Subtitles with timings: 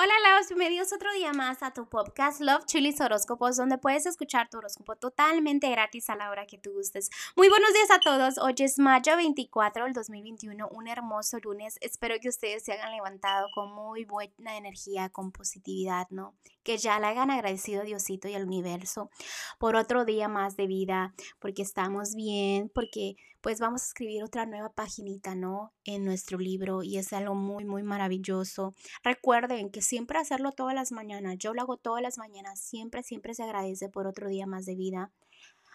[0.00, 4.48] Hola, Laos, bienvenidos otro día más a tu podcast Love Chilis Horóscopos, donde puedes escuchar
[4.48, 7.10] tu horóscopo totalmente gratis a la hora que tú gustes.
[7.34, 8.38] Muy buenos días a todos.
[8.38, 11.78] Hoy es mayo 24 del 2021, un hermoso lunes.
[11.80, 16.36] Espero que ustedes se hayan levantado con muy buena energía, con positividad, ¿no?
[16.62, 19.10] Que ya le hayan agradecido a Diosito y al universo
[19.58, 24.46] por otro día más de vida, porque estamos bien, porque pues vamos a escribir otra
[24.46, 25.72] nueva paginita, ¿no?
[25.84, 28.74] En nuestro libro y es algo muy, muy maravilloso.
[29.02, 33.34] Recuerden que siempre hacerlo todas las mañanas, yo lo hago todas las mañanas, siempre, siempre
[33.34, 35.12] se agradece por otro día más de vida.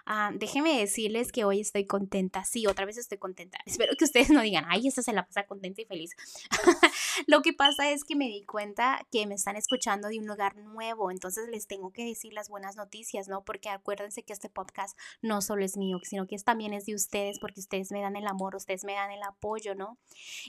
[0.06, 2.44] Ah, déjenme decirles que hoy estoy contenta.
[2.44, 3.58] Sí, otra vez estoy contenta.
[3.66, 6.12] Espero que ustedes no digan, ay, esta se la pasa contenta y feliz.
[7.28, 10.58] Lo que pasa es que me di cuenta que me están escuchando de un lugar
[10.58, 13.44] nuevo, entonces les tengo que decir las buenas noticias, ¿no?
[13.44, 17.40] Porque acuérdense que este podcast no solo es mío, sino que también es de ustedes,
[17.40, 19.98] porque ustedes me dan el amor, ustedes me dan el apoyo, ¿no?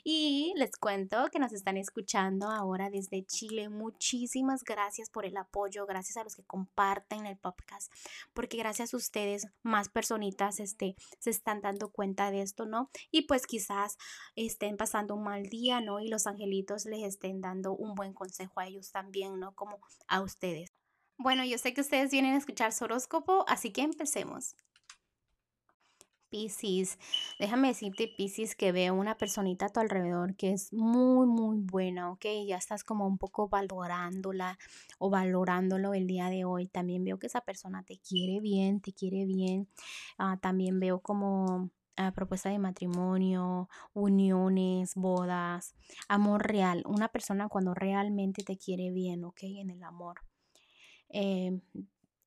[0.03, 3.69] Y les cuento que nos están escuchando ahora desde Chile.
[3.69, 7.93] Muchísimas gracias por el apoyo, gracias a los que comparten el podcast,
[8.33, 12.91] porque gracias a ustedes más personitas este, se están dando cuenta de esto, ¿no?
[13.11, 13.97] Y pues quizás
[14.37, 16.01] estén pasando un mal día, ¿no?
[16.01, 19.55] Y los angelitos les estén dando un buen consejo a ellos también, ¿no?
[19.55, 19.79] Como
[20.09, 20.73] a ustedes.
[21.17, 24.57] Bueno, yo sé que ustedes vienen a escuchar su horóscopo, así que empecemos.
[26.35, 26.99] Piscis.
[27.39, 32.11] Déjame decirte, Piscis, que veo una personita a tu alrededor que es muy, muy buena,
[32.11, 32.27] ¿ok?
[32.45, 34.59] Ya estás como un poco valorándola
[34.99, 36.67] o valorándolo el día de hoy.
[36.67, 39.69] También veo que esa persona te quiere bien, te quiere bien.
[40.19, 45.77] Ah, también veo como uh, propuesta de matrimonio, uniones, bodas,
[46.09, 46.83] amor real.
[46.85, 49.45] Una persona cuando realmente te quiere bien, ¿ok?
[49.45, 50.17] En el amor.
[51.11, 51.61] Eh,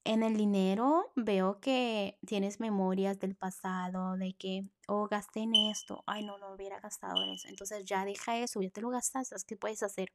[0.08, 6.04] en el dinero veo que tienes memorias del pasado, de que, oh, gasté en esto,
[6.08, 7.48] ay, no, no hubiera gastado en eso.
[7.50, 10.12] Entonces ya deja eso, ya te lo gastaste, ¿qué puedes hacer?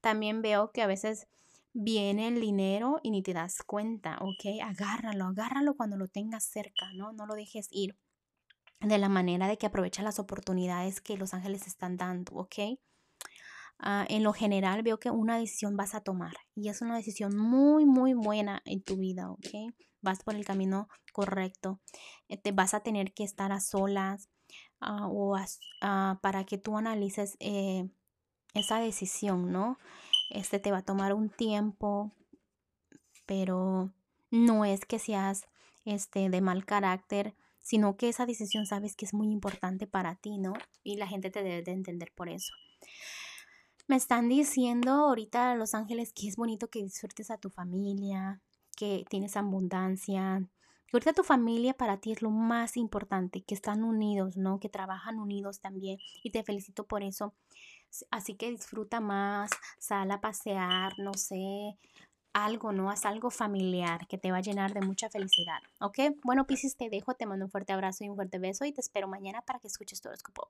[0.00, 1.28] También veo que a veces
[1.72, 4.62] viene el dinero y ni te das cuenta, ¿ok?
[4.64, 7.12] Agárralo, agárralo cuando lo tengas cerca, ¿no?
[7.12, 7.96] No lo dejes ir
[8.80, 12.78] de la manera de que aprovecha las oportunidades que los ángeles están dando, ¿ok?
[13.82, 17.34] Ah, en lo general veo que una decisión vas a tomar y es una decisión
[17.34, 19.72] muy, muy buena en tu vida, ¿ok?
[20.02, 21.80] Vas por el camino correcto.
[22.28, 24.28] Eh, te vas a tener que estar a solas
[24.80, 25.34] ah, o
[25.80, 27.88] ah, para que tú analices eh,
[28.52, 29.78] esa decisión, ¿no?
[30.28, 32.12] Este te va a tomar un tiempo,
[33.24, 33.94] pero
[34.30, 35.46] no es que seas
[35.86, 40.36] este, de mal carácter, sino que esa decisión sabes que es muy importante para ti,
[40.36, 40.52] ¿no?
[40.82, 42.52] Y la gente te debe de entender por eso.
[43.90, 48.40] Me están diciendo ahorita Los Ángeles que es bonito que disfrutes a tu familia,
[48.76, 50.48] que tienes abundancia.
[50.92, 54.60] ahorita tu familia para ti es lo más importante, que están unidos, ¿no?
[54.60, 55.98] Que trabajan unidos también.
[56.22, 57.34] Y te felicito por eso.
[58.12, 59.50] Así que disfruta más,
[59.80, 61.76] sal a pasear, no sé,
[62.32, 62.90] algo, ¿no?
[62.90, 65.98] Haz algo familiar que te va a llenar de mucha felicidad, ¿ok?
[66.22, 68.82] Bueno, Pisces, te dejo, te mando un fuerte abrazo y un fuerte beso y te
[68.82, 70.48] espero mañana para que escuches tu horóscopo.